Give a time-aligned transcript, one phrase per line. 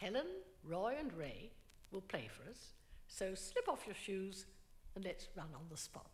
[0.00, 0.28] Helen,
[0.64, 1.50] Roy, and Ray
[1.92, 2.72] will play for us,
[3.06, 4.46] so slip off your shoes
[4.94, 6.10] and let's run on the spot.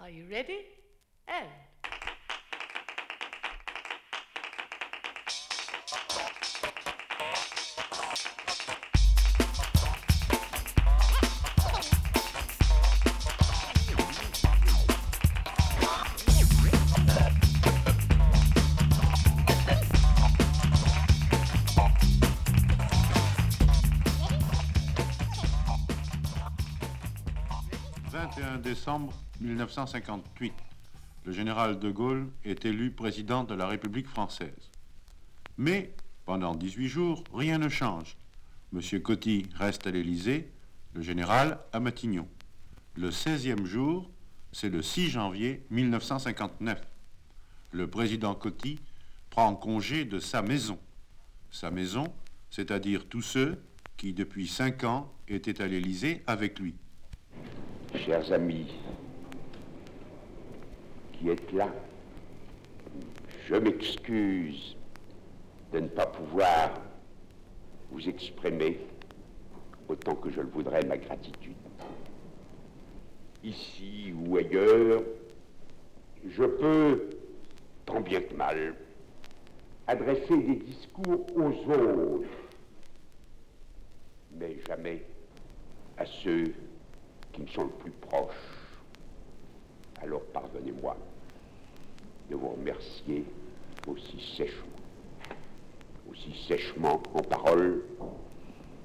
[0.00, 0.60] Are you ready?
[1.26, 1.46] And
[28.68, 30.52] décembre 1958,
[31.24, 34.70] le général de Gaulle est élu président de la République française.
[35.56, 35.94] Mais,
[36.26, 38.18] pendant 18 jours, rien ne change.
[38.74, 38.82] M.
[39.00, 40.50] Coty reste à l'Élysée,
[40.92, 42.28] le général à Matignon.
[42.94, 44.10] Le 16e jour,
[44.52, 46.78] c'est le 6 janvier 1959.
[47.72, 48.80] Le président Coty
[49.30, 50.78] prend congé de sa maison.
[51.50, 52.12] Sa maison,
[52.50, 53.62] c'est-à-dire tous ceux
[53.96, 56.74] qui, depuis cinq ans, étaient à l'Élysée avec lui.
[57.94, 58.74] Chers amis
[61.12, 61.68] qui êtes là,
[63.46, 64.76] je m'excuse
[65.72, 66.74] de ne pas pouvoir
[67.90, 68.78] vous exprimer
[69.88, 71.54] autant que je le voudrais ma gratitude.
[73.42, 75.02] Ici ou ailleurs,
[76.28, 77.08] je peux,
[77.86, 78.74] tant bien que mal,
[79.86, 82.28] adresser des discours aux autres,
[84.38, 85.02] mais jamais
[85.96, 86.52] à ceux
[87.32, 88.34] qui me sont le plus proches.
[90.02, 90.96] Alors pardonnez-moi
[92.30, 93.24] de vous remercier
[93.86, 94.66] aussi sèchement,
[96.10, 97.82] aussi sèchement en parole,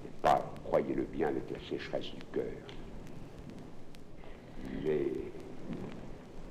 [0.05, 2.45] et pas, croyez-le bien, avec la sécheresse du cœur.
[4.83, 5.07] Mais,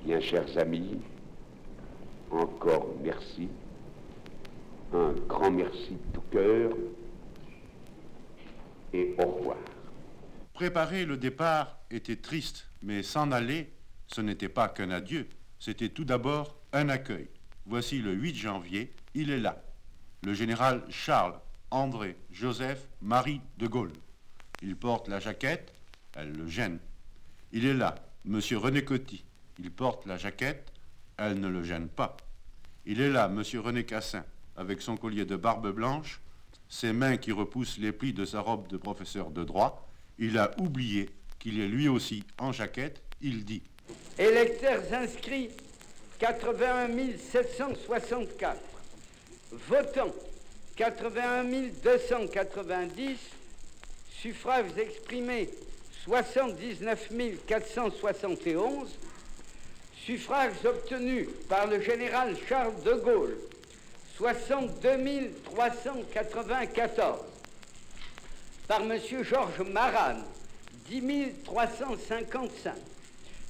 [0.05, 1.01] bien chers amis,
[2.31, 3.49] encore merci,
[4.93, 6.73] un grand merci de tout cœur,
[8.93, 9.57] et au revoir.
[10.53, 13.73] Préparer le départ était triste, mais s'en aller,
[14.07, 15.29] ce n'était pas qu'un adieu,
[15.59, 17.29] c'était tout d'abord un accueil.
[17.67, 19.63] Voici le 8 janvier, il est là.
[20.23, 21.39] Le général Charles
[21.71, 23.93] André Joseph Marie de Gaulle.
[24.63, 25.73] Il porte la jaquette,
[26.15, 26.79] elle le gêne.
[27.53, 27.95] Il est là,
[28.25, 29.25] monsieur René Coty.
[29.59, 30.73] Il porte la jaquette,
[31.17, 32.17] elle ne le gêne pas.
[32.85, 34.25] Il est là, monsieur René Cassin,
[34.57, 36.21] avec son collier de barbe blanche,
[36.69, 39.89] ses mains qui repoussent les plis de sa robe de professeur de droit.
[40.19, 41.11] Il a oublié
[41.43, 43.03] qu'il est lui aussi en jaquette.
[43.21, 43.63] Il dit
[44.19, 45.51] Électeurs inscrits
[46.21, 46.89] 81
[47.19, 48.57] 764.
[49.69, 50.15] Votants
[50.77, 51.45] 81
[51.83, 53.19] 290.
[54.21, 55.51] Suffrages exprimés
[56.05, 57.09] 79
[57.47, 58.89] 471.
[60.07, 63.37] Suffrages obtenus par le général Charles de Gaulle
[64.17, 67.19] 62 394.
[68.69, 69.01] Par M.
[69.25, 70.23] Georges Maran
[70.89, 72.75] 10 355.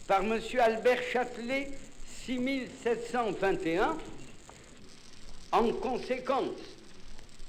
[0.07, 0.41] Par M.
[0.61, 1.71] Albert Châtelet,
[2.07, 3.97] 6 721.
[5.53, 6.61] En conséquence,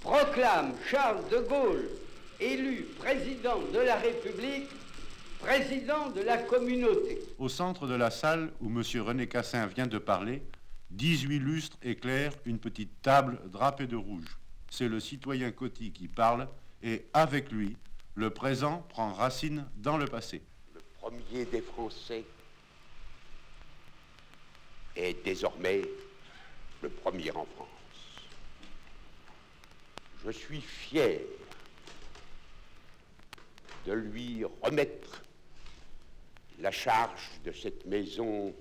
[0.01, 1.89] proclame Charles de Gaulle
[2.39, 4.69] élu président de la République,
[5.39, 7.19] président de la communauté.
[7.37, 8.83] Au centre de la salle où M.
[9.01, 10.43] René Cassin vient de parler,
[10.91, 14.37] 18 lustres éclairent une petite table drapée de rouge.
[14.69, 16.47] C'est le citoyen Coty qui parle
[16.81, 17.77] et avec lui,
[18.15, 20.41] le présent prend racine dans le passé.
[20.73, 22.23] Le premier des Français
[24.95, 25.81] est désormais
[26.81, 27.67] le premier en France.
[30.23, 31.21] Je suis fier
[33.85, 35.23] de lui remettre
[36.59, 38.53] la charge de cette maison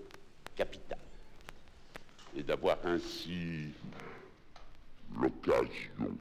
[0.56, 0.98] capitale
[2.34, 3.68] et d'avoir ainsi
[5.20, 6.16] l'occasion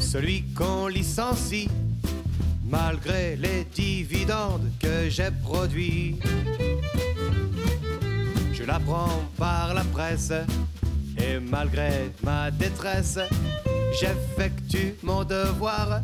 [0.00, 1.68] celui qu'on licencie,
[2.64, 6.16] malgré les dividendes que j'ai produits.
[8.52, 10.32] Je l'apprends par la presse,
[11.18, 13.18] et malgré ma détresse,
[14.00, 16.00] j'effectue mon devoir,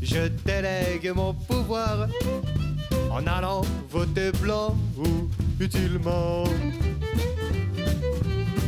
[0.00, 2.06] je délègue mon pouvoir,
[3.10, 5.28] en allant voter blanc ou
[5.58, 6.44] utilement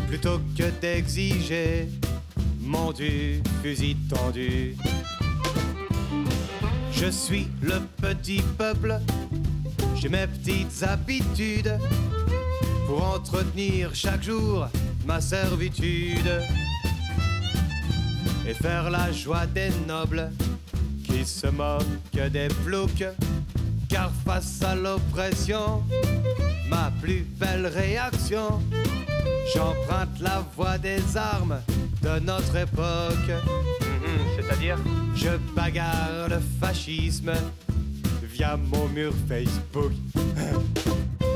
[0.09, 1.89] plutôt que d'exiger
[2.71, 4.77] mon dû fusil tendu.
[6.93, 9.01] Je suis le petit peuple,
[9.97, 11.77] j'ai mes petites habitudes
[12.87, 14.69] pour entretenir chaque jour
[15.05, 16.31] ma servitude
[18.47, 20.31] et faire la joie des nobles
[21.05, 23.05] qui se moquent des ploucs.
[23.89, 25.83] Car face à l'oppression,
[26.69, 28.61] ma plus belle réaction,
[29.53, 31.61] j'emprunte la voie des armes
[32.03, 33.31] de notre époque.
[34.37, 34.79] C'est-à-dire
[35.15, 37.33] Je bagarre le fascisme
[38.23, 39.93] via mon mur Facebook.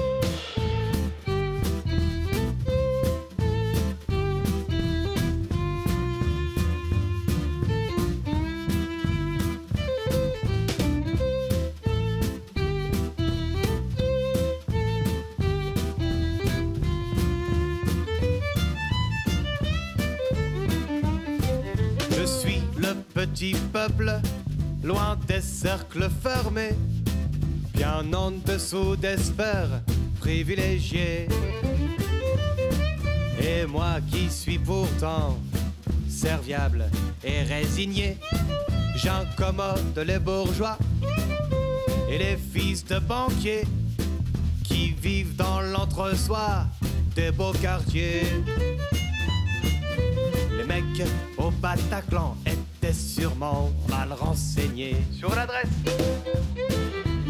[23.52, 24.20] peuple,
[24.82, 26.74] loin des cercles fermés,
[27.74, 29.82] bien en dessous des sphères
[30.20, 31.28] privilégiées.
[33.40, 35.36] Et moi qui suis pourtant
[36.08, 36.86] serviable
[37.22, 38.16] et résigné,
[38.96, 40.78] j'incommode les bourgeois
[42.08, 43.64] et les fils de banquiers
[44.62, 46.66] qui vivent dans l'entre-soi
[47.14, 48.22] des beaux quartiers.
[50.56, 52.36] Les mecs au Bataclan
[52.92, 54.96] sûrement mal renseignés.
[55.12, 55.68] Sur l'adresse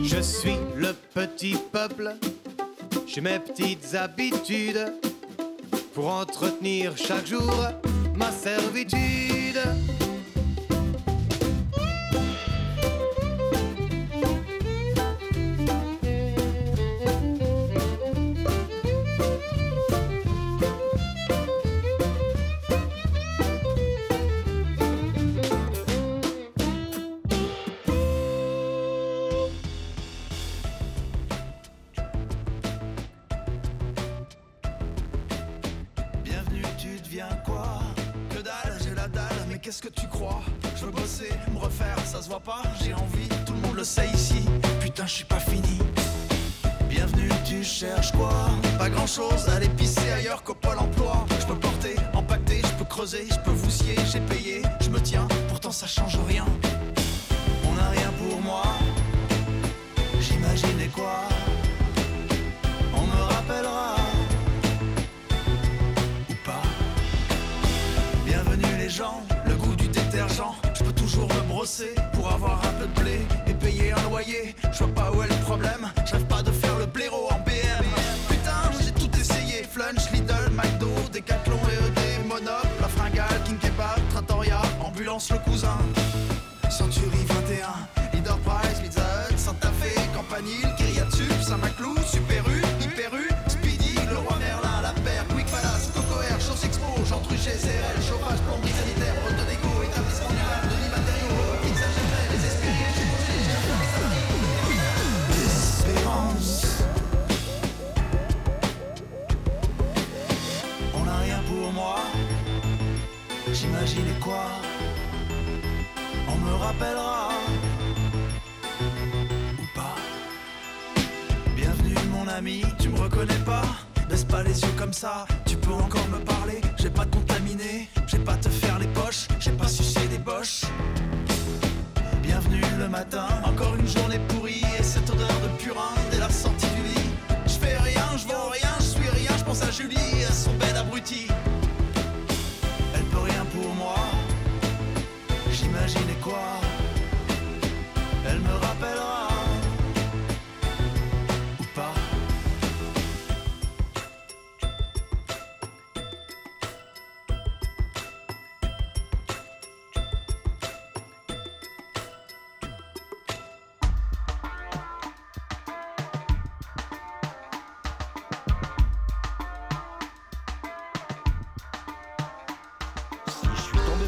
[0.02, 2.14] Je suis le petit peuple,
[3.06, 4.92] j'ai mes petites habitudes
[5.94, 7.54] pour entretenir chaque jour
[8.16, 9.60] ma servitude.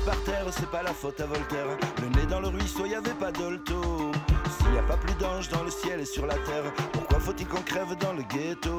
[0.06, 1.66] Par terre, c'est pas la faute à Voltaire.
[2.00, 4.12] Le nez dans le ruisseau, y avait pas d'olto.
[4.56, 7.48] S'il y a pas plus d'anges dans le ciel et sur la terre, pourquoi faut-il
[7.48, 8.78] qu'on crève dans le ghetto?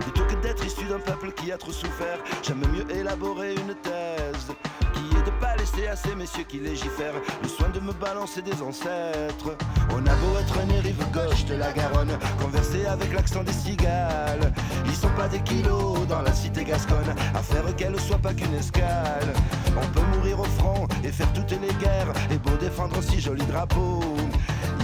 [0.00, 4.54] Plutôt que d'être issu d'un peuple qui a trop souffert, j'aime mieux élaborer une thèse
[4.94, 8.42] qui est de pas laisser à ces messieurs qui légifèrent le soin de me balancer
[8.42, 9.56] des ancêtres.
[9.90, 14.52] On a beau être né rive gauche de la Garonne, converser avec l'accent des cigales.
[14.86, 18.54] Ils sont pas des kilos dans la cité gasconne, à faire qu'elle soit pas qu'une
[18.54, 19.32] escale.
[19.76, 23.44] On peut mourir au front et faire toutes les guerres, et beau défendre si joli
[23.46, 24.00] drapeau.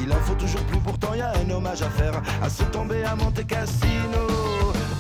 [0.03, 3.05] Il en faut toujours plus, pourtant y a un hommage à faire à se tomber
[3.05, 4.27] à Monte Cassino.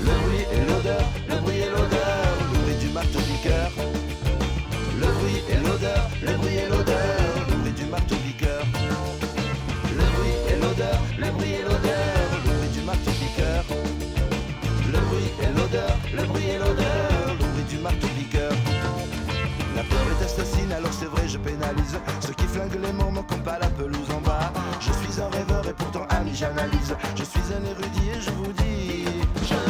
[0.01, 1.03] Le bruit et l'odeur,
[22.21, 24.53] ceux qui flinguent les moments comme pas la pelouse en bas.
[24.81, 26.95] Je suis un rêveur et pourtant ami, j'analyse.
[27.17, 29.70] Je suis un érudit et je vous dis.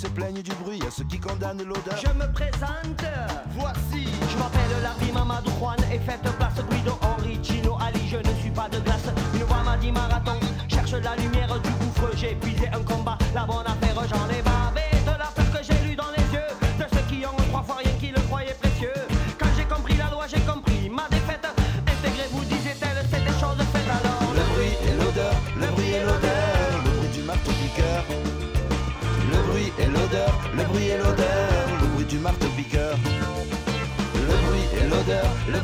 [0.00, 1.98] Se plaignent du bruit, à ceux qui condamnent l'odeur.
[2.02, 3.04] Je me présente,
[3.50, 4.08] voici.
[4.30, 8.08] Je m'appelle Larry Mamadou Juan et faites place Guido Henri Gino Ali.
[8.08, 10.40] Je ne suis pas de glace, une voix m'a dit marathon.
[10.68, 13.18] Cherche la lumière du gouffre, j'ai épuisé un combat.
[13.34, 13.79] La bonne affaire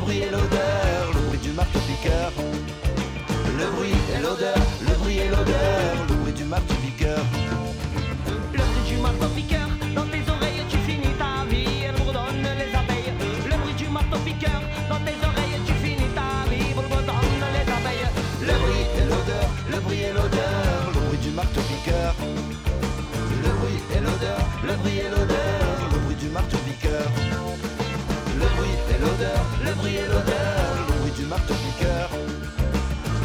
[0.07, 2.31] bruit et l'odeur, le bruit du marteau piqueur.
[3.59, 4.55] Le bruit et l'odeur,
[4.87, 6.06] le bruit et l'odeur,
[29.87, 32.09] bruit et l'odeur, le bruit du marteau piqueur.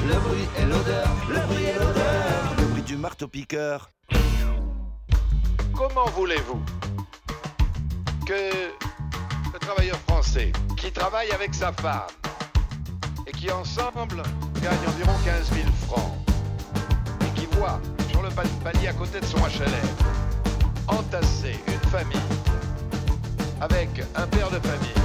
[0.06, 3.90] Le bruit et l'odeur, le bruit et l'odeur, le bruit du marteau piqueur.
[5.74, 6.60] Comment voulez-vous
[8.26, 8.50] que
[9.52, 12.06] le travailleur français qui travaille avec sa femme
[13.26, 14.22] et qui ensemble
[14.62, 16.14] gagne environ 15 000 francs
[17.26, 19.88] et qui voit sur le pa- palier à côté de son HLM
[20.88, 22.18] entasser une famille
[23.60, 25.02] avec un père de famille,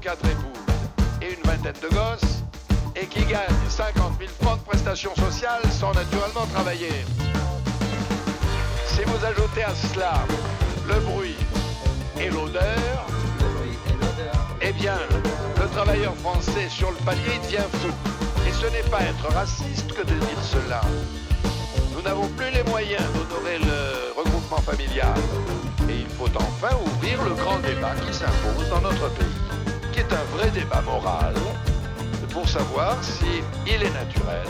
[0.00, 2.42] quatre épouses et une vingtaine de gosses
[2.96, 7.04] et qui gagne 50 000 francs de prestations sociales sans naturellement travailler.
[8.86, 10.14] Si vous ajoutez à cela
[10.86, 11.36] le bruit
[12.20, 13.06] et l'odeur,
[14.60, 14.98] eh bien,
[15.60, 17.92] le travailleur français sur le palier devient fou.
[18.46, 20.80] Et ce n'est pas être raciste que de dire cela.
[21.94, 25.18] Nous n'avons plus les moyens d'honorer le regroupement familial.
[25.88, 29.26] Et il faut enfin ouvrir le grand débat qui s'impose dans notre pays,
[30.08, 31.34] qui est un vrai débat moral,
[32.32, 34.46] pour savoir si est naturel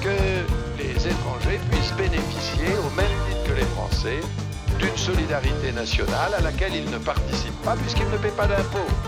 [0.00, 4.20] que les étrangers puissent bénéficier, au même titre que les Français,
[4.78, 9.07] d'une solidarité nationale à laquelle ils ne participent pas puisqu'ils ne paient pas d'impôts.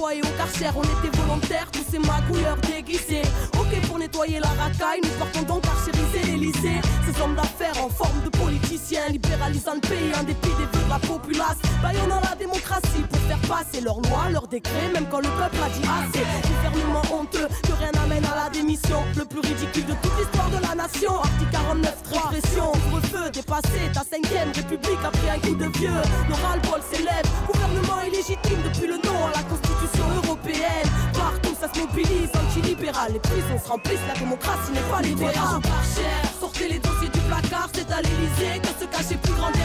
[0.00, 3.22] Nettoyer au carcère on était volontaires, tous ces magouilleurs déguisés.
[3.58, 5.62] Ok pour nettoyer la racaille, nous partons donc
[6.26, 6.80] l'Elysée.
[7.06, 10.90] Ces hommes d'affaires en forme de politiciens, libéralisant le pays en dépit des vœux de
[10.90, 11.59] la populace.
[11.82, 15.68] Baillonnant la démocratie pour faire passer leurs lois, leurs décrets, même quand le peuple a
[15.70, 16.24] dit assez.
[16.48, 19.02] Gouvernement honteux, que rien n'amène à la démission.
[19.16, 21.16] Le plus ridicule de toute l'histoire de la nation.
[21.18, 26.00] Article 49, répression, couvre-feu, dépassé, ta cinquième république a pris un coup de vieux.
[26.28, 30.88] Le ras-le-bol s'élève, gouvernement illégitime depuis le nom à la constitution européenne.
[31.14, 35.60] Partout ça se mobilise, anti-libéral, les prisons se remplissent, la démocratie n'est pas libérale.
[35.62, 39.50] Par cher, Sortez les dossiers du placard, c'est à l'Elysée que se cachait plus grand
[39.50, 39.60] des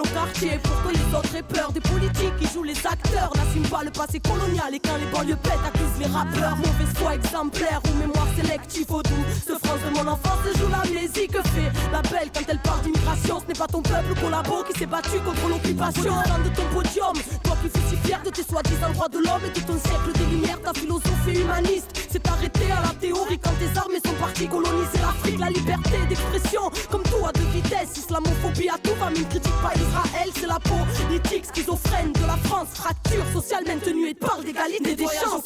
[0.00, 0.58] nos quartiers
[0.90, 4.74] les autres aient peur des politiques qui jouent les acteurs, n'assument pas le passé colonial
[4.74, 6.56] et quand les banlieues pètent accusent les rappeurs.
[6.56, 9.24] Mauvaise foi exemplaire ou mémoire sélective au doux.
[9.46, 13.40] Ce France de mon enfance joue l'amnésie que fait la belle quand elle parle d'immigration.
[13.40, 16.14] Ce n'est pas ton peuple collabo qui s'est battu contre l'occupation.
[16.44, 17.14] De ton podium,
[17.44, 20.12] toi qui fais si fier de tes soi-disant droits de l'homme et de ton siècle
[20.14, 24.48] des lumières, ta philosophie humaniste s'est arrêtée à la théorie quand tes armées sont parties
[24.48, 25.38] coloniser l'Afrique.
[25.38, 29.60] La liberté d'expression, comme tout à deux vitesses, islamophobie à tout va, mais ne critique
[29.62, 34.96] pas Israël, c'est la politique schizophrène de la France, fracture sociale maintenue et parle d'égalité
[34.96, 35.44] des chances.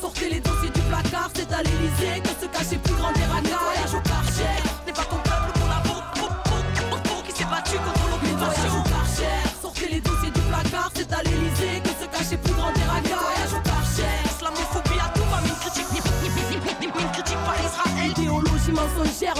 [0.00, 3.26] Sortez les dossiers du placard, c'est à l'Elysée que se cachait plus grand des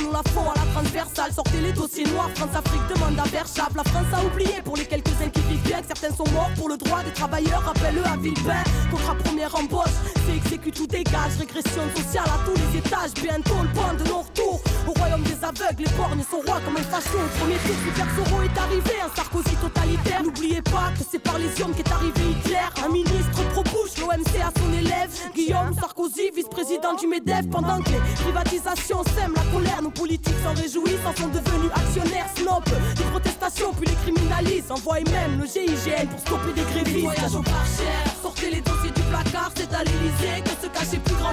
[0.02, 1.32] nous la font à la transversale.
[1.32, 3.74] Sortez les dossiers noirs, France-Afrique demande à Berchap.
[3.74, 6.68] La France a oublié pour les quelques-uns qui vivent bien que certains sont morts pour
[6.68, 7.62] le droit des travailleurs.
[7.64, 11.36] Rappelle-le à Villepin, contre première embauche, c'est exécute ou dégage.
[11.38, 14.60] Régression sociale à tous les étages, bientôt le point de nos retours.
[14.86, 17.16] Au royaume des aveugles, les borgnes sont rois comme un facho.
[17.16, 20.22] Au premier tour, Super Soro est arrivé, un Sarkozy totalitaire.
[20.22, 22.68] N'oubliez pas que c'est par les hommes qu'est arrivé Hitler.
[22.84, 23.40] Un ministre
[23.98, 25.10] l'OMC à son élève.
[25.34, 27.48] Guillaume Sarkozy, vice-président du MEDEF.
[27.50, 32.28] Pendant que les privatisations sèment la colère, nos politiques s'en réjouissent, en sont devenus actionnaires
[32.36, 32.64] snob.
[32.98, 34.70] Les protestations, puis les criminalisent.
[34.70, 37.04] Envoyez même le GIGN pour stopper des grévistes.
[37.04, 41.14] Voyage au Karcher, sortez les dossiers du placard, c'est à l'Elysée que se cachait plus
[41.14, 41.32] grand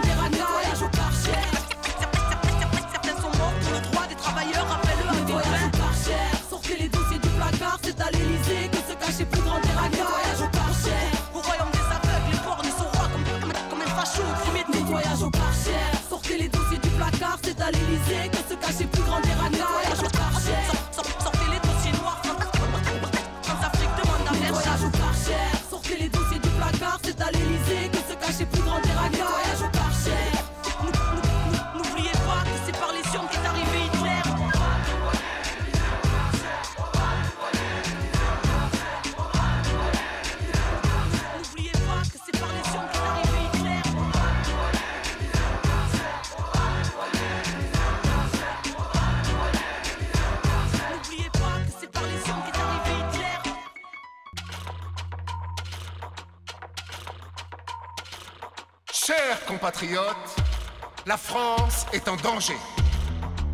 [61.94, 62.58] est en danger.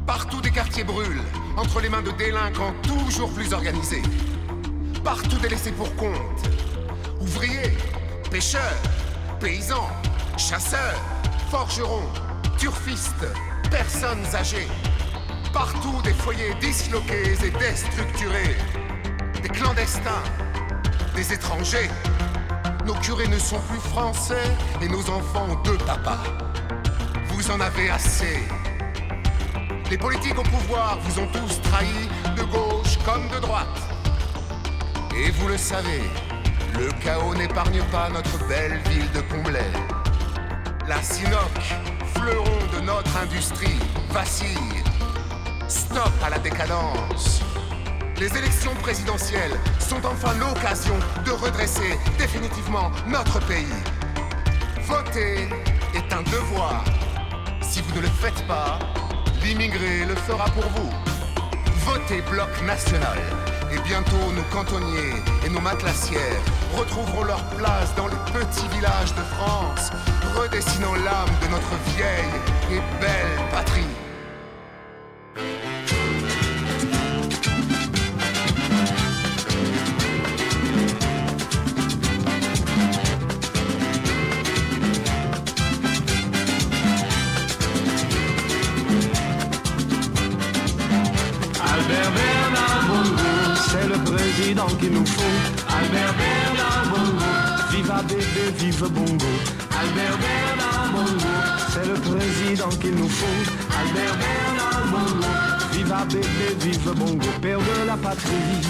[0.06, 1.22] Partout des quartiers brûlent,
[1.58, 4.02] entre les mains de délinquants toujours plus organisés.
[5.04, 6.50] Partout des laissés pour compte.
[7.22, 7.78] Ouvriers,
[8.32, 8.78] pêcheurs,
[9.40, 9.90] paysans,
[10.38, 11.00] chasseurs,
[11.50, 12.10] forgerons,
[12.58, 13.28] turfistes,
[13.70, 14.68] personnes âgées.
[15.54, 18.58] Partout des foyers disloqués et déstructurés.
[19.42, 20.24] Des clandestins,
[21.16, 21.90] des étrangers.
[22.86, 24.44] Nos curés ne sont plus français
[24.82, 26.24] et nos enfants ont deux papas.
[27.54, 28.40] En avez assez.
[29.92, 33.80] Les politiques au pouvoir vous ont tous trahis, de gauche comme de droite.
[35.16, 36.02] Et vous le savez,
[36.74, 39.72] le chaos n'épargne pas notre belle ville de Comblair.
[40.88, 41.60] La Sinoc,
[42.16, 43.78] fleuron de notre industrie,
[44.10, 44.84] vacille.
[45.68, 47.44] Stop à la décadence.
[48.20, 53.68] Les élections présidentielles sont enfin l'occasion de redresser définitivement notre pays.
[54.88, 55.50] Voter
[55.94, 56.84] est un devoir.
[57.74, 58.78] Si vous ne le faites pas,
[59.44, 60.92] l'immigré le fera pour vous.
[61.88, 63.18] Votez bloc national.
[63.72, 66.44] Et bientôt nos cantonniers et nos matelassières
[66.78, 69.90] retrouveront leur place dans les petits villages de France,
[70.36, 74.03] redessinant l'âme de notre vieille et belle patrie.
[95.68, 96.74] Albert Bernard
[97.72, 99.34] viva bébé, vive Bongo.
[99.72, 100.64] Albert Bernard
[101.74, 103.26] c'est le président qu'il nous faut.
[103.80, 104.74] Albert Bernard
[105.72, 108.62] viva bébé, vive Bongo, père de la patrie.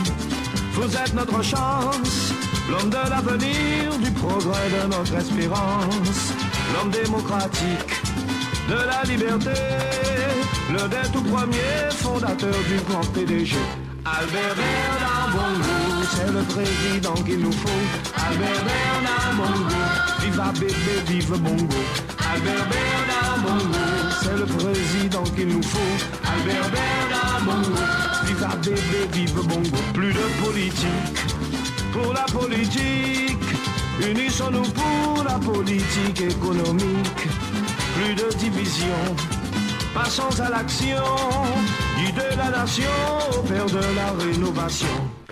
[0.73, 2.33] Vous êtes notre chance,
[2.69, 6.33] l'homme de l'avenir, du progrès de notre espérance,
[6.73, 8.01] l'homme démocratique
[8.69, 9.59] de la liberté,
[10.75, 13.55] l'un des tout premiers fondateurs du grand PDG.
[14.05, 15.72] Albert Bernard Bongo,
[16.15, 17.83] c'est le président qu'il nous faut.
[18.15, 19.81] Albert Bernard Bongo,
[20.21, 21.81] viva bébé, vive Bongo.
[22.33, 23.85] Albert Bernard Bongo,
[24.21, 25.93] c'est le président qu'il nous faut.
[26.33, 27.79] Albert Bernard Bongo,
[28.25, 29.77] viva bébé, vive Bongo.
[29.93, 31.19] Plus de politique,
[31.91, 33.47] pour la politique.
[34.01, 37.27] Unissons-nous pour la politique économique.
[37.95, 39.15] Plus de division
[39.93, 41.03] Passons à l'action,
[41.97, 42.89] guider la nation
[43.37, 45.22] au père de la rénovation.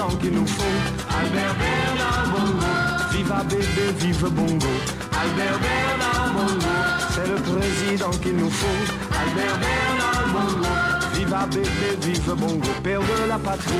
[0.00, 0.62] Président qu'il nous faut.
[1.18, 2.66] Albert Bernard Bongo,
[3.12, 4.66] viva bébé, vive Bongo.
[5.20, 6.20] Albert Bernard
[7.10, 8.66] c'est le président qu'il nous faut.
[9.12, 10.68] Albert Bernard Bongo,
[11.14, 13.74] viva bébé, vive Bongo, père de la patrie.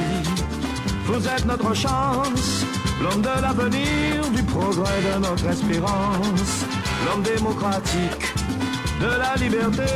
[1.06, 2.64] Vous êtes notre chance,
[3.02, 6.66] l'homme de l'avenir, du progrès de notre espérance,
[7.06, 8.34] l'homme démocratique
[9.00, 9.90] de la liberté,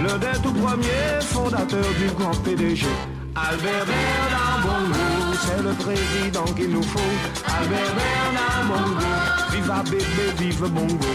[0.00, 2.86] l'un des tout premiers fondateurs du grand PDG.
[3.34, 5.07] Albert Bernard Bongo,
[5.40, 7.12] c'est le président qu'il nous faut.
[7.46, 9.12] Albert Bernard Bongo,
[9.52, 11.12] viva bébé, vive Bongo.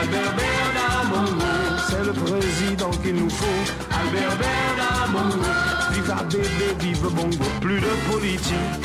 [0.00, 1.52] Albert Bernard Bongo,
[1.88, 3.62] c'est le président qu'il nous faut.
[3.90, 5.50] Albert Bernard Bongo,
[5.92, 7.44] viva bébé, vive Bongo.
[7.60, 8.84] Plus de politique,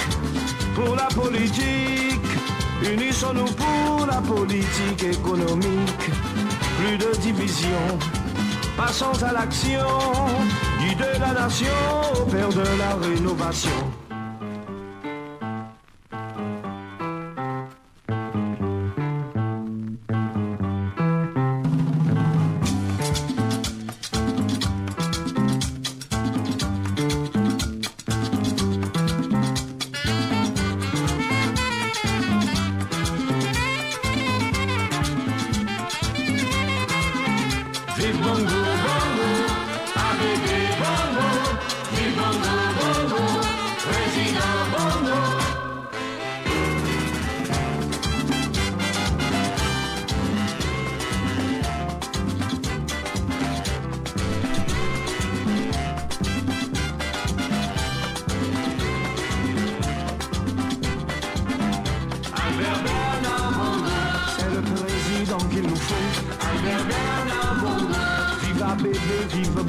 [0.76, 2.10] pour la politique.
[2.82, 6.12] Unissons-nous pour la politique économique.
[6.80, 8.00] Plus de division
[8.78, 9.86] Passons à l'action,
[10.80, 11.68] guider la nation
[12.16, 13.70] au père de la rénovation.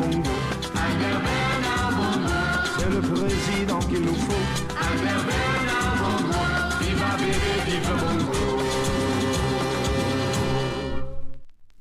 [0.03, 1.93] Albert Bernard
[2.79, 4.45] c'est le président qu'il nous faut.
[4.75, 6.43] Albert Bernard Bongo,
[6.81, 8.63] viva vive Bongo.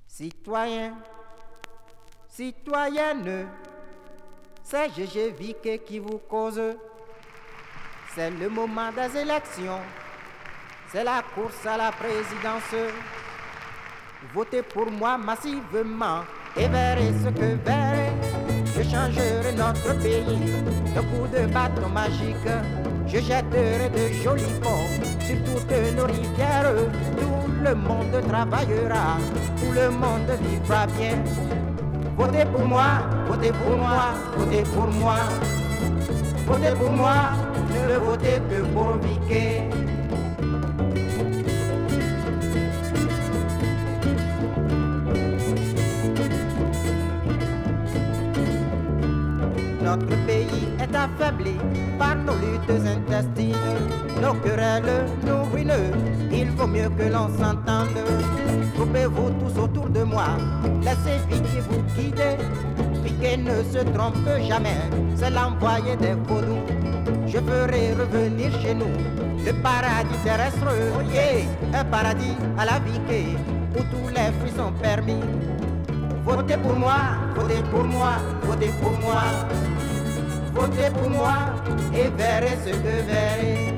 [0.06, 0.96] Citoyens,
[2.28, 3.48] citoyennes,
[4.64, 6.62] c'est GG Vique qui vous cause.
[8.14, 9.80] C'est le moment des élections.
[10.92, 12.76] C'est la course à la présidence.
[14.34, 16.26] Votez pour moi massivement
[16.58, 18.12] et verrez ce que verrez.
[18.76, 20.40] Je changerai notre pays
[20.96, 22.50] de coups de bâton magique.
[23.08, 24.88] Je jetterai de jolis ponts
[25.26, 26.74] sur toutes nos rivières.
[27.18, 29.18] Tout le monde travaillera,
[29.60, 31.18] tout le monde vivra bien.
[32.18, 35.16] Votez pour moi, votez pour moi, votez pour moi.
[36.46, 37.14] Votez pour moi,
[37.72, 39.70] ne votez que pour Viquet.
[49.90, 51.56] Notre pays est affaibli
[51.98, 53.56] par nos luttes intestines,
[54.22, 55.92] nos querelles, nos ruineux.
[56.32, 57.98] Il vaut mieux que l'on s'entende.
[58.76, 60.28] Groupez-vous tous autour de moi,
[60.84, 62.38] laissez Vicky vous guider.
[63.04, 64.78] Vicky ne se trompe jamais,
[65.16, 66.62] c'est l'envoyé des vaudous.
[67.26, 68.94] Je ferai revenir chez nous
[69.44, 70.68] le paradis terrestre.
[71.00, 73.38] Oh yeah, un paradis à la Vicky
[73.76, 75.24] où tous les fruits sont permis.
[76.24, 77.00] Votez pour moi,
[77.36, 79.24] votez pour moi, votez pour moi.
[80.54, 81.38] Votez pour moi
[81.94, 83.76] et verrez ce que verrez.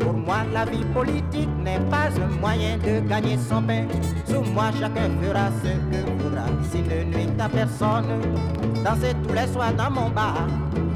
[0.00, 3.86] Pour moi, la vie politique n'est pas un moyen de gagner son pain.
[4.26, 5.91] Sous moi, chacun fera ce
[7.48, 8.20] personne,
[8.84, 10.46] dansez tous les soirs dans mon bar.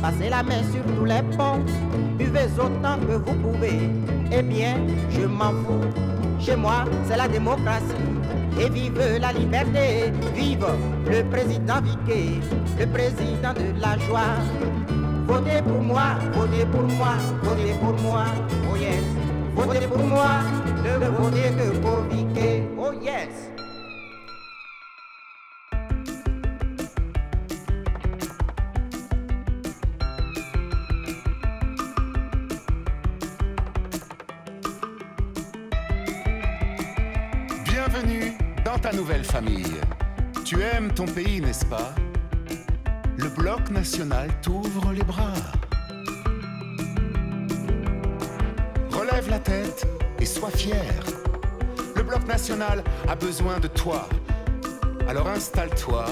[0.02, 1.64] Passez la main sur tous les ponts.
[2.18, 3.90] Buvez autant que vous pouvez.
[4.30, 4.76] Eh bien,
[5.10, 5.84] je m'en fous.
[6.38, 7.94] Chez moi, c'est la démocratie.
[8.58, 10.66] Et vive la liberté, vive
[11.10, 12.40] le président Viquet,
[12.78, 14.36] le président de la joie.
[15.26, 18.24] Votez pour moi, votez pour moi, votez pour moi,
[18.72, 19.04] oh yes.
[19.54, 20.40] Votez pour moi,
[20.84, 23.45] ne votez que pour Viquet, oh yes.
[41.46, 41.94] N'est-ce pas?
[43.16, 45.32] Le bloc national t'ouvre les bras.
[48.90, 49.86] Relève la tête
[50.18, 50.92] et sois fier.
[51.94, 54.08] Le bloc national a besoin de toi.
[55.08, 56.06] Alors installe-toi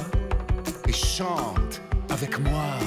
[0.86, 2.78] et chante avec moi.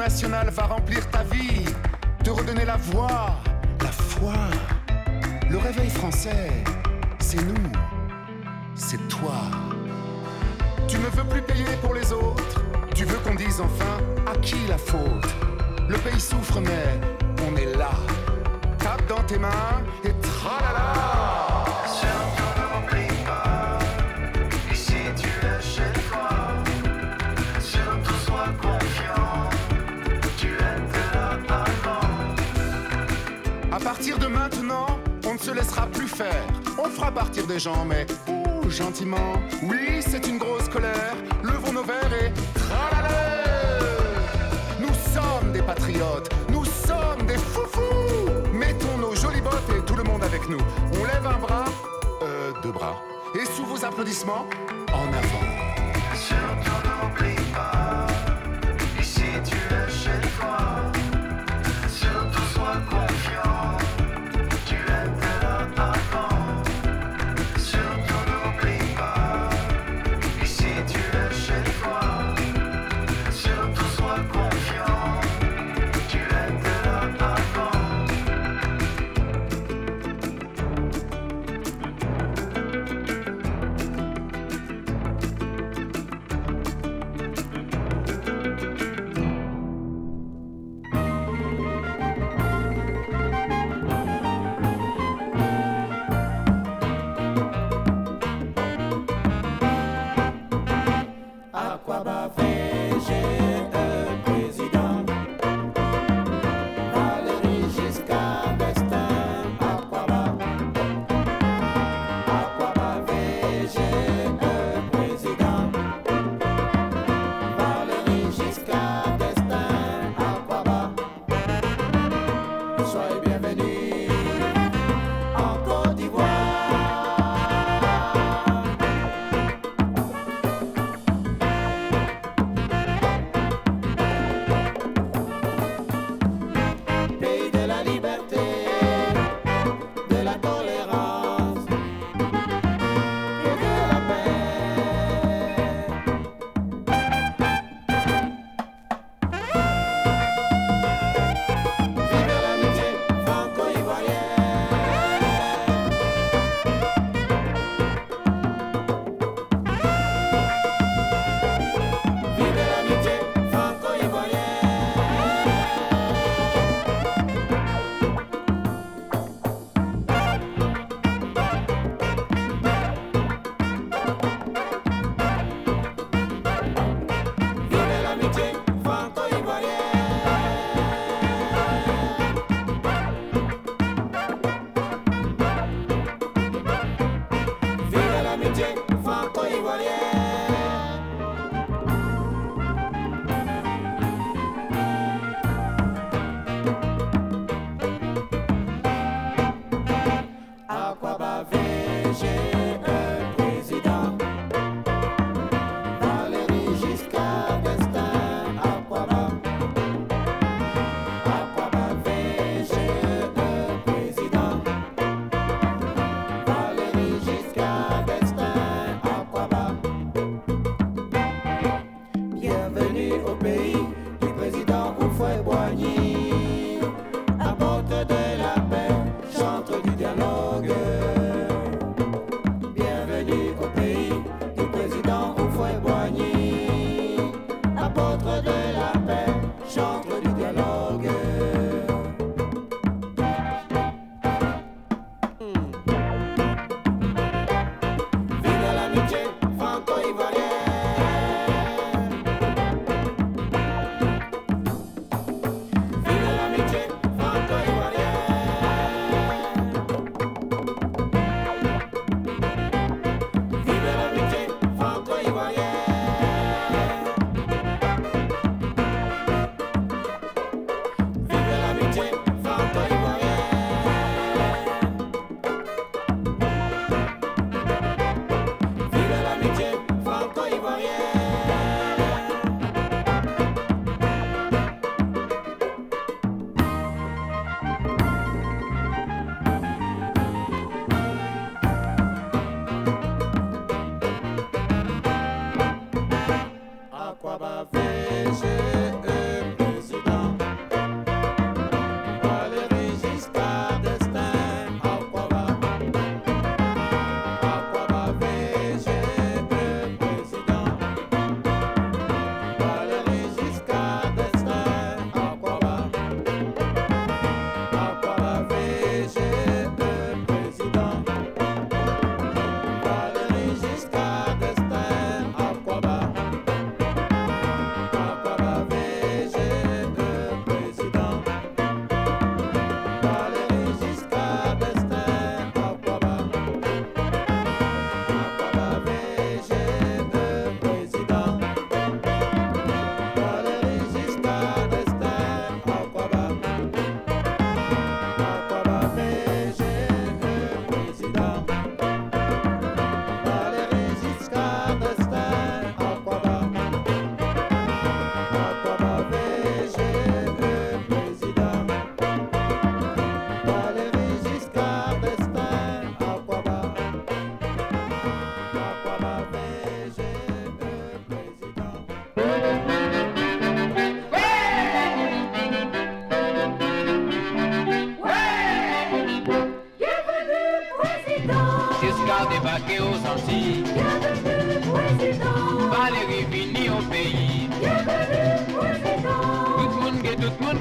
[0.00, 1.66] Va remplir ta vie,
[2.24, 3.36] te redonner la voix,
[3.82, 4.32] la foi.
[5.50, 6.50] Le réveil français,
[7.18, 7.70] c'est nous,
[8.74, 9.42] c'est toi.
[10.88, 12.62] Tu ne veux plus payer pour les autres,
[12.94, 15.28] tu veux qu'on dise enfin à qui la faute.
[15.86, 16.98] Le pays souffre mais
[17.46, 17.90] on est là.
[18.78, 20.79] Tape dans tes mains et tralala.
[35.40, 36.44] Ne se laissera plus faire.
[36.78, 39.34] On fera partir des gens, mais oh, gentiment.
[39.62, 41.14] Oui, c'est une grosse colère.
[41.42, 42.32] Levons nos verres et.
[44.80, 48.30] Nous sommes des patriotes, nous sommes des foufous.
[48.52, 50.60] Mettons nos jolies bottes et tout le monde avec nous.
[50.94, 51.64] On lève un bras,
[52.22, 53.02] euh, deux bras.
[53.34, 54.46] Et sous vos applaudissements,
[54.92, 55.69] en avant.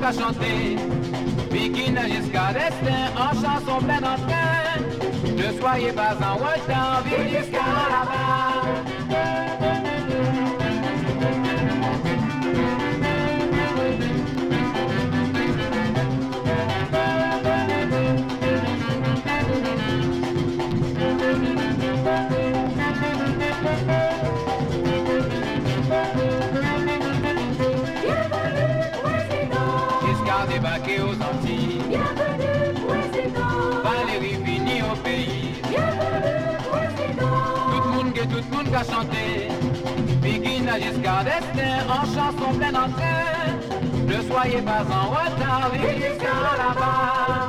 [0.09, 0.77] Va chanter.
[1.51, 5.35] Bikina Giscard d'Estaing en chanson pleine en train.
[5.35, 9.48] Ne soyez pas en retard, vive Giscard là-bas.
[30.89, 31.99] Débarqué aux Antilles.
[33.83, 35.61] Valérie vini au pays.
[37.13, 39.49] Tout le monde, que tout le monde va chanter.
[40.21, 43.49] Bikina Giscard d'Estaing en chanson pleine en train.
[44.05, 47.48] Ne soyez pas en retard, vive Giscard là-bas.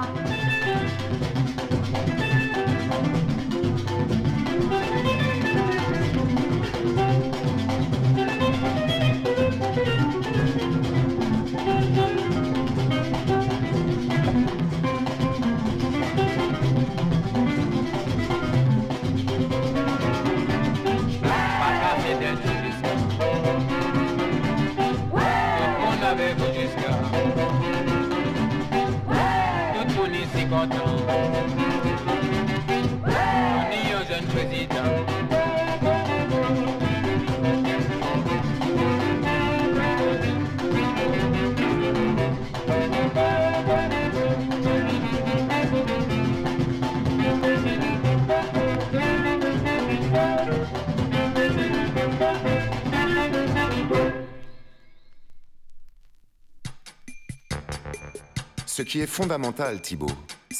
[58.80, 60.06] Ce qui est fondamental, Thibaut,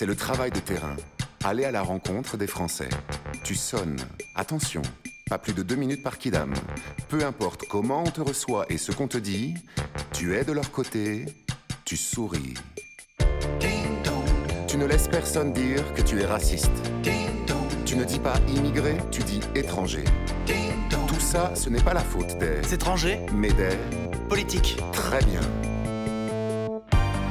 [0.01, 0.97] c'est le travail de terrain.
[1.45, 2.89] Aller à la rencontre des Français.
[3.45, 3.99] Tu sonnes.
[4.35, 4.81] Attention,
[5.29, 6.55] pas plus de deux minutes par kidam.
[7.11, 9.57] Peu importe comment on te reçoit et ce qu'on te dit,
[10.15, 11.27] tu es de leur côté,
[11.85, 12.55] tu souris.
[14.67, 16.73] Tu ne laisses personne dire que tu es raciste.
[17.85, 20.05] Tu ne dis pas immigré, tu dis étranger.
[21.09, 23.77] Tout ça, ce n'est pas la faute des étrangers, mais des
[24.31, 24.79] politiques.
[24.93, 25.43] Très bien.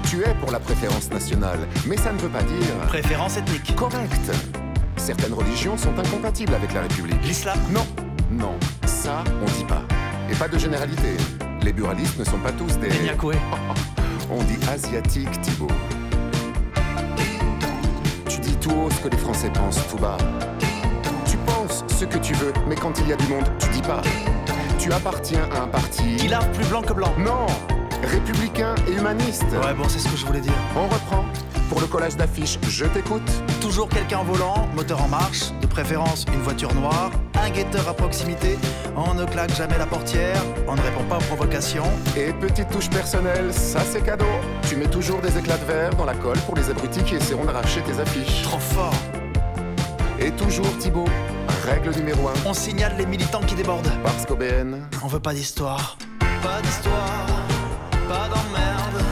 [0.09, 2.75] Tu es pour la préférence nationale, mais ça ne veut pas dire.
[2.87, 3.75] Préférence ethnique.
[3.75, 4.31] Correct.
[4.97, 7.23] Certaines religions sont incompatibles avec la République.
[7.23, 7.85] L'islam Non,
[8.31, 8.57] non,
[8.87, 9.83] ça on dit pas.
[10.31, 11.15] Et pas de généralité.
[11.61, 12.89] Les buralistes ne sont pas tous des.
[14.31, 15.67] On dit asiatique, Thibaut.
[18.27, 20.17] Tu dis tout haut ce que les Français pensent tout bas.
[21.25, 23.81] Tu penses ce que tu veux, mais quand il y a du monde, tu dis
[23.81, 24.01] pas.
[24.79, 26.17] Tu appartiens à un parti.
[26.23, 27.13] Il a plus blanc que blanc.
[27.19, 27.45] Non
[28.03, 29.45] Républicain et humaniste.
[29.51, 30.53] Ouais, bon, c'est ce que je voulais dire.
[30.75, 31.25] On reprend.
[31.69, 33.29] Pour le collage d'affiches, je t'écoute.
[33.61, 37.93] Toujours quelqu'un en volant, moteur en marche, de préférence une voiture noire, un guetteur à
[37.93, 38.57] proximité,
[38.95, 41.91] on ne claque jamais la portière, on ne répond pas aux provocations.
[42.17, 44.25] Et petite touche personnelle, ça c'est cadeau.
[44.67, 47.45] Tu mets toujours des éclats de verre dans la colle pour les abrutis qui essaieront
[47.45, 48.41] d'arracher tes affiches.
[48.41, 48.93] Trop fort.
[50.19, 51.07] Et toujours Thibaut,
[51.65, 52.33] règle numéro 1.
[52.47, 53.91] On signale les militants qui débordent.
[54.03, 54.87] Parce qu'OBN.
[55.03, 55.97] On veut pas d'histoire.
[56.41, 57.27] Pas d'histoire,
[58.09, 59.08] pas d'emmerde.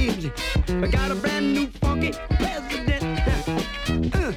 [0.00, 0.32] Changed.
[0.68, 3.02] We got a brand new funky president.
[4.14, 4.32] Uh.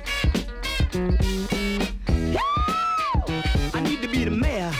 [3.73, 4.71] I need to be the mayor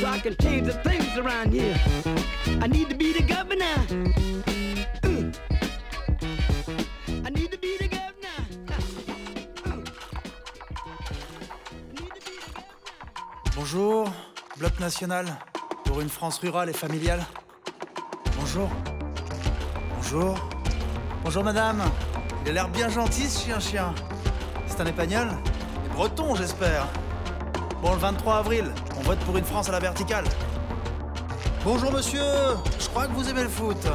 [0.00, 1.78] so I can change the things around here.
[2.60, 3.76] I need to be the governor.
[5.04, 5.30] Uh.
[7.26, 7.88] I need to be the
[13.54, 14.08] Bonjour,
[14.58, 15.26] Bloc National,
[15.84, 17.24] pour une France rurale et familiale.
[18.36, 18.68] Bonjour.
[20.12, 20.34] Bonjour.
[21.22, 21.82] Bonjour madame.
[22.44, 23.94] Il a l'air bien gentil ce chien-chien.
[24.66, 25.28] C'est un épagnol
[25.86, 26.88] Et breton, j'espère.
[27.80, 30.24] Bon, le 23 avril, on vote pour une France à la verticale.
[31.64, 32.24] Bonjour monsieur,
[32.80, 33.86] je crois que vous aimez le foot.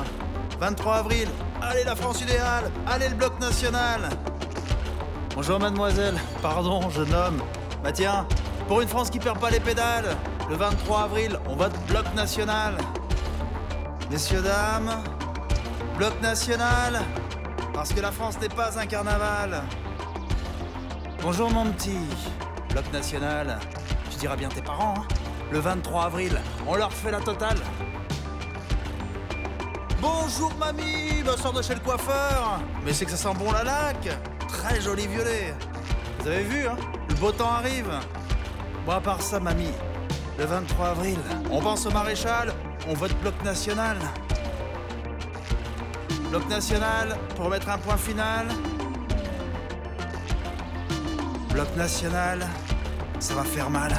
[0.59, 1.27] 23 avril,
[1.61, 4.09] allez la France idéale, allez le Bloc National.
[5.35, 7.41] Bonjour mademoiselle, pardon, jeune homme.
[7.83, 8.25] Bah tiens,
[8.69, 10.15] pour une France qui perd pas les pédales,
[10.49, 12.77] le 23 avril, on vote Bloc National.
[14.09, 15.03] Messieurs, dames,
[15.97, 17.01] Bloc National,
[17.73, 19.63] parce que la France n'est pas un carnaval.
[21.21, 21.97] Bonjour mon petit,
[22.71, 23.57] Bloc National,
[24.11, 25.07] tu diras bien tes parents, hein.
[25.51, 27.59] Le 23 avril, on leur fait la totale.
[30.01, 32.59] Bonjour mamie, bah sors de chez le coiffeur.
[32.83, 34.09] Mais c'est que ça sent bon la laque.
[34.49, 35.53] Très joli violet.
[36.19, 36.75] Vous avez vu, hein
[37.07, 37.91] Le beau temps arrive.
[38.85, 39.71] Bon, à part ça, mamie,
[40.37, 41.17] le 23 avril,
[41.49, 42.53] on pense au maréchal,
[42.89, 43.97] on vote bloc national.
[46.35, 48.47] Bloc national, pour mettre un point final.
[51.53, 52.45] Bloc national,
[53.19, 53.93] ça va faire mal.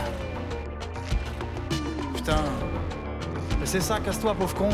[2.15, 2.45] Putain.
[3.65, 4.69] C'est ça, casse-toi, pauvre con.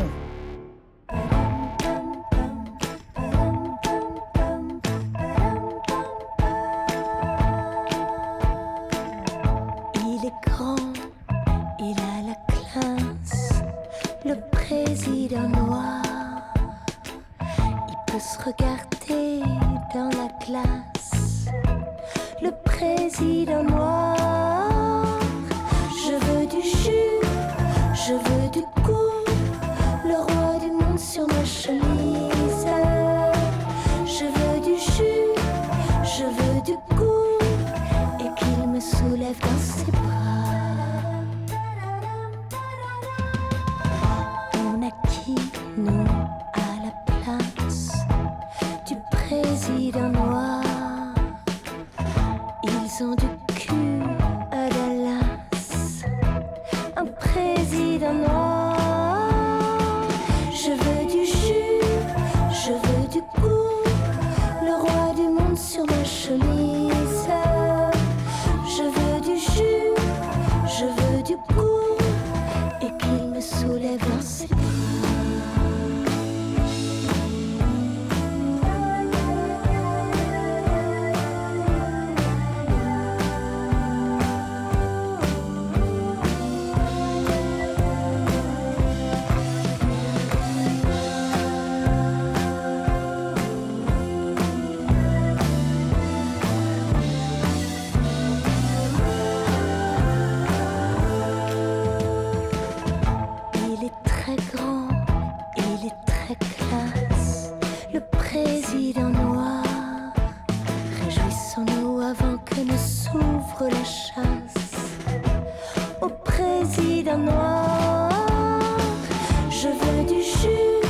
[119.49, 120.81] Je veux du jus,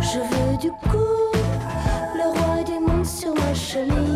[0.00, 1.32] je veux du coup,
[2.14, 4.09] le roi du monde sur ma chemise.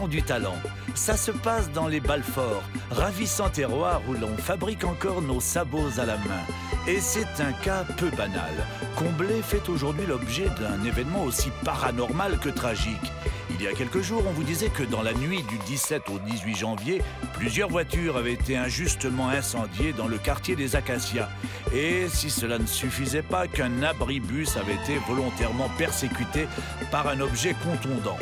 [0.00, 0.56] Du talent.
[0.94, 6.06] Ça se passe dans les Balforts, ravissant terroir où l'on fabrique encore nos sabots à
[6.06, 6.42] la main.
[6.86, 8.52] Et c'est un cas peu banal.
[8.96, 13.12] Comblé fait aujourd'hui l'objet d'un événement aussi paranormal que tragique.
[13.50, 16.18] Il y a quelques jours, on vous disait que dans la nuit du 17 au
[16.18, 17.02] 18 janvier,
[17.34, 21.28] plusieurs voitures avaient été injustement incendiées dans le quartier des Acacias.
[21.74, 26.48] Et si cela ne suffisait pas, qu'un abribus avait été volontairement persécuté
[26.90, 28.16] par un objet contondant.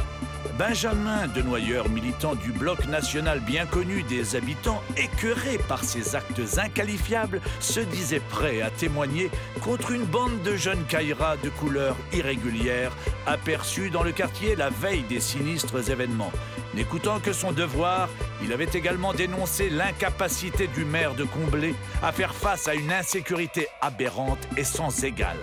[0.60, 7.40] Benjamin Denoyeur, militant du bloc national bien connu des habitants, écœurés par ces actes inqualifiables,
[7.60, 9.30] se disait prêt à témoigner
[9.62, 12.92] contre une bande de jeunes caïras de couleur irrégulière
[13.26, 16.32] aperçus dans le quartier la veille des sinistres événements.
[16.74, 18.10] N'écoutant que son devoir,
[18.44, 23.66] il avait également dénoncé l'incapacité du maire de Combler à faire face à une insécurité
[23.80, 25.38] aberrante et sans égale.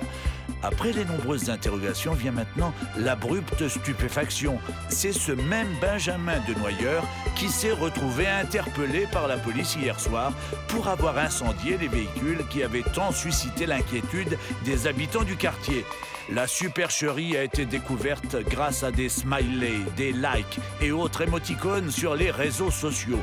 [0.64, 4.60] Après les nombreuses interrogations vient maintenant l'abrupte stupéfaction.
[4.90, 7.04] C'est ce même Benjamin Denoyeur
[7.36, 10.34] qui s'est retrouvé interpellé par la police hier soir
[10.68, 15.86] pour avoir incendié les véhicules qui avaient tant suscité l'inquiétude des habitants du quartier.
[16.30, 22.16] La supercherie a été découverte grâce à des smileys, des likes et autres émoticônes sur
[22.16, 23.22] les réseaux sociaux.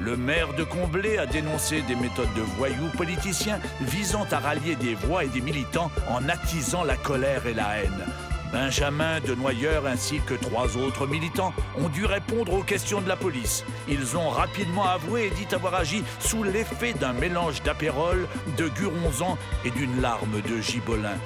[0.00, 4.94] Le maire de Comblé a dénoncé des méthodes de voyous politiciens visant à rallier des
[4.94, 8.06] voix et des militants en attisant la colère et la haine.
[8.52, 13.16] Benjamin de Noyeur ainsi que trois autres militants ont dû répondre aux questions de la
[13.16, 13.64] police.
[13.86, 18.26] Ils ont rapidement avoué et dit avoir agi sous l'effet d'un mélange d'apérole,
[18.56, 19.36] de guronzan
[19.66, 21.18] et d'une larme de gibolin.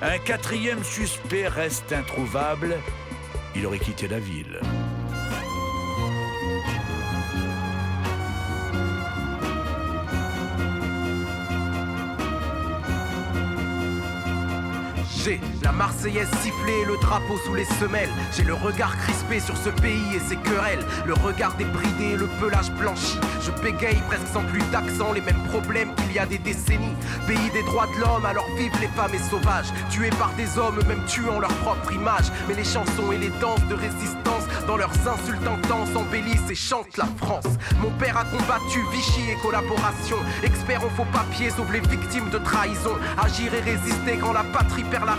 [0.00, 2.76] Un quatrième suspect reste introuvable.
[3.56, 4.60] Il aurait quitté la ville.
[15.62, 18.08] La Marseillaise sifflée le drapeau sous les semelles.
[18.34, 20.84] J'ai le regard crispé sur ce pays et ses querelles.
[21.06, 23.18] Le regard débridé le pelage blanchi.
[23.42, 26.96] Je bégaye presque sans plus d'accent les mêmes problèmes qu'il y a des décennies.
[27.26, 29.68] Pays des droits de l'homme, alors vivent les femmes et sauvages.
[29.90, 32.32] Tués par des hommes, même tuant leur propre image.
[32.48, 36.96] Mais les chansons et les danses de résistance, dans leurs insultes intenses, embellissent et chantent
[36.96, 37.58] la France.
[37.82, 40.16] Mon père a combattu Vichy et collaboration.
[40.42, 42.96] Expert en faux papiers, sauve victimes de trahison.
[43.18, 45.17] Agir et résister quand la patrie perd la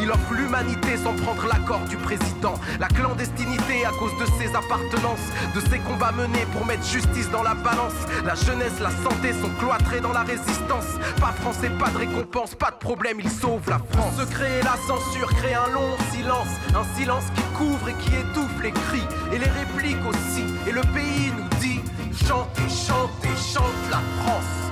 [0.00, 2.54] Il offre l'humanité sans prendre l'accord du président.
[2.78, 7.42] La clandestinité à cause de ses appartenances, de ses combats menés pour mettre justice dans
[7.42, 7.94] la balance.
[8.24, 10.86] La jeunesse, la santé sont cloîtrés dans la résistance.
[11.20, 14.14] Pas français, pas de récompense, pas de problème, il sauve la France.
[14.18, 16.48] Le secret et la censure créent un long silence.
[16.74, 19.06] Un silence qui couvre et qui étouffe les cris.
[19.32, 20.44] Et les répliques aussi.
[20.66, 21.80] Et le pays nous dit
[22.26, 24.63] chantez, chantez, chante la France.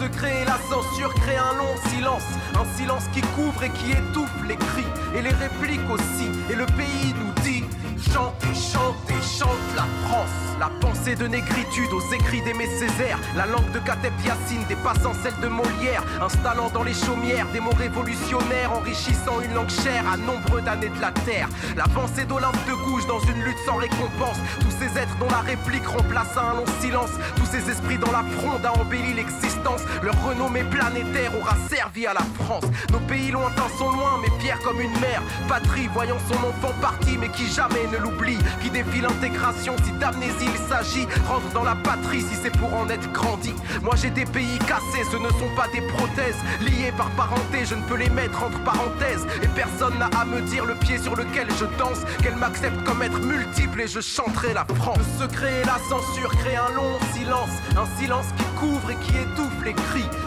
[0.00, 2.24] Secret et la censure créent un long silence,
[2.54, 4.86] un silence qui couvre et qui étouffe les cris,
[5.16, 7.64] et les répliques aussi, et le pays nous dit
[8.12, 10.28] Chantez, chantez, chante la France.
[10.58, 15.38] La pensée de négritude aux écrits d'Aimé Césaire, la langue de Kateb Yassine dépassant celle
[15.40, 20.62] de Molière, installant dans les chaumières des mots révolutionnaires, enrichissant une langue chère à nombreux
[20.62, 21.48] d'années de la terre.
[21.76, 25.40] La pensée d'Olympe de Gouges dans une lutte sans récompense, tous ces êtres dont la
[25.40, 30.14] réplique remplaça un long silence, tous ces esprits dans la fronde a embelli l'existence, leur
[30.24, 32.64] renommée planétaire aura servi à la France.
[32.92, 37.16] Nos pays lointains sont loin, mais fiers comme une mère, patrie voyant son enfant parti,
[37.18, 41.74] mais qui jamais ne l'oublie, qui défie l'intégration si d'amnésie il s'agit, rentre dans la
[41.76, 43.54] patrie si c'est pour en être grandi.
[43.82, 47.74] Moi j'ai des pays cassés, ce ne sont pas des prothèses, liées par parenté, je
[47.74, 51.16] ne peux les mettre entre parenthèses, et personne n'a à me dire le pied sur
[51.16, 54.98] lequel je danse, qu'elle m'accepte comme être multiple et je chanterai la France.
[54.98, 59.12] Le secret et la censure créent un long silence, un silence qui couvre et qui
[59.16, 59.72] étouffe les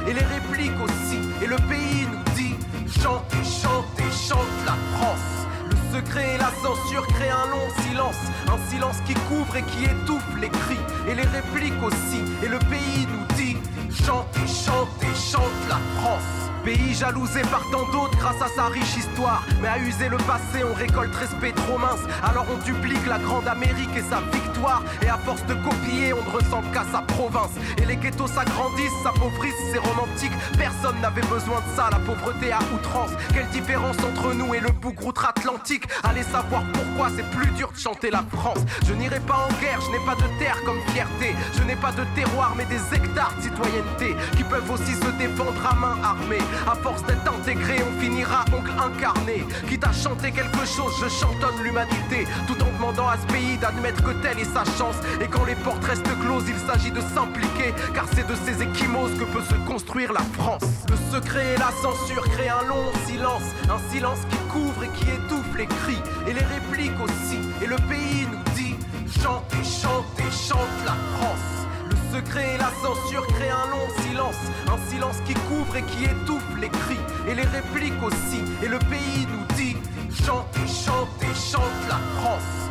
[0.08, 2.56] et les répliques aussi, et le pays nous dit
[3.02, 5.48] chantez, chantez, chante la France.
[5.70, 9.86] Le secret et la censure créent un long silence, un silence qui couvre et qui
[9.86, 13.58] étouffe les cris, et les répliques aussi, et le pays nous dit
[13.92, 16.50] chantez, chantez, chante la France.
[16.64, 19.44] Pays jalousé par tant d'autres grâce à sa riche histoire.
[19.62, 22.02] Mais à user le passé, on récolte respect trop mince.
[22.24, 24.84] Alors on duplique la grande Amérique et sa victoire.
[25.02, 27.52] Et à force de copier, on ne ressent qu'à sa province.
[27.82, 30.32] Et les ghettos s'agrandissent, s'appauvrissent, c'est romantique.
[30.58, 33.12] Personne n'avait besoin de ça, la pauvreté à outrance.
[33.34, 37.80] Quelle différence entre nous et le bougre outre-Atlantique Allez savoir pourquoi c'est plus dur de
[37.80, 38.60] chanter la France.
[38.86, 41.36] Je n'irai pas en guerre, je n'ai pas de terre comme fierté.
[41.58, 45.66] Je n'ai pas de terroir, mais des hectares de citoyenneté qui peuvent aussi se défendre
[45.66, 46.40] à main armée.
[46.68, 49.46] À force d'être intégré, on finira oncle incarné.
[49.68, 52.28] Quitte à chanter quelque chose, je chantonne l'humanité.
[52.48, 54.96] Tout en demandant à ce pays d'admettre que telle est sa chance.
[55.22, 57.74] Et quand les portes restent closes, il s'agit de s'impliquer.
[57.94, 60.64] Car c'est de ces échymoses que peut se construire la France.
[60.90, 63.44] Le secret et la censure créent un long silence.
[63.70, 66.02] Un silence qui couvre et qui étouffe les cris.
[66.28, 67.40] Et les répliques aussi.
[67.62, 68.76] Et le pays nous dit
[69.22, 71.68] chantez, chantez, chante la France.
[71.90, 76.06] Le secret et la censure créent un long silence, un silence qui couvre et qui
[76.06, 78.42] étouffe les cris et les répliques aussi.
[78.64, 79.76] Et le pays nous dit
[80.12, 82.70] chantez, chantez, chante la France.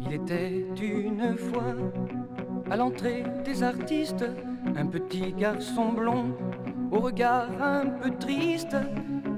[0.00, 1.74] Il était une fois
[2.70, 4.24] à l'entrée des artistes
[4.76, 6.36] un petit garçon blond
[6.90, 8.76] au regard un peu triste.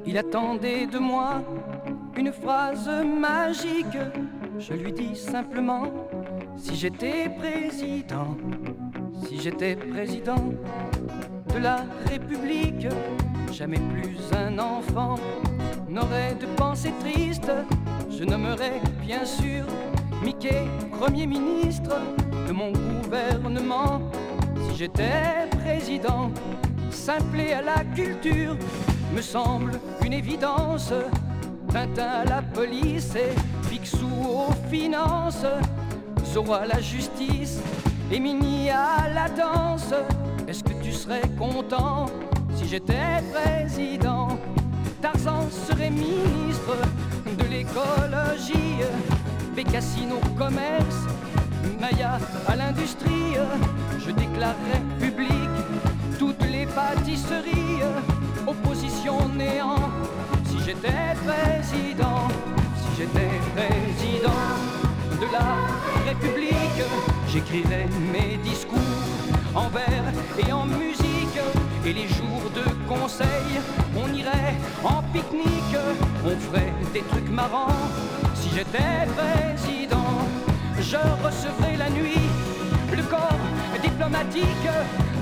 [0.07, 1.43] Il attendait de moi
[2.16, 3.99] une phrase magique.
[4.59, 5.93] Je lui dis simplement
[6.57, 8.37] si j'étais président,
[9.27, 10.53] si j'étais président
[11.53, 12.87] de la République,
[13.53, 15.17] jamais plus un enfant
[15.89, 17.51] n'aurait de pensée triste.
[18.11, 19.65] Je nommerais bien sûr
[20.23, 21.97] Mickey Premier ministre
[22.47, 24.01] de mon gouvernement.
[24.69, 26.31] Si j'étais président,
[26.91, 28.57] simpler à la culture
[29.15, 29.73] me semble
[30.05, 30.93] une évidence.
[31.75, 33.35] Tintin à la police et
[33.68, 35.45] Picsou aux finances,
[36.25, 37.59] Zorro à la justice
[38.12, 39.93] et Mini à la danse.
[40.47, 42.07] Est-ce que tu serais content
[42.55, 44.39] si j'étais président?
[45.03, 46.77] Tarzan serait ministre
[47.27, 48.79] de l'écologie,
[49.57, 51.01] Bécassine au commerce,
[51.81, 53.35] Maya à l'industrie.
[53.99, 55.51] Je déclarerais public
[56.20, 57.83] toutes les pâtisseries,
[58.47, 59.91] opposition néant.
[60.65, 62.27] J'étais président,
[62.79, 64.31] si j'étais président
[65.21, 66.83] de la République,
[67.29, 68.79] j'écrirais mes discours
[69.55, 70.05] en vers
[70.39, 71.39] et en musique.
[71.85, 73.61] Et les jours de conseil,
[73.95, 75.77] on irait en pique-nique,
[76.25, 77.91] on ferait des trucs marrants.
[78.35, 80.17] Si j'étais président,
[80.81, 82.31] je recevrais la nuit
[82.97, 83.45] le corps
[83.83, 84.69] diplomatique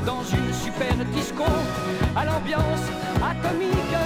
[0.06, 1.44] dans une super disco
[2.14, 2.86] à l'ambiance
[3.20, 4.01] atomique.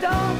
[0.00, 0.37] don't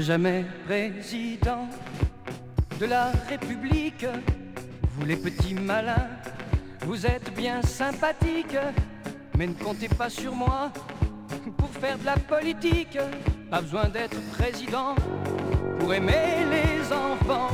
[0.00, 1.68] jamais président
[2.80, 4.06] de la République.
[4.96, 6.08] Vous les petits malins,
[6.80, 8.56] vous êtes bien sympathiques,
[9.36, 10.72] mais ne comptez pas sur moi
[11.56, 12.98] pour faire de la politique.
[13.50, 14.94] Pas besoin d'être président
[15.78, 17.50] pour aimer les enfants.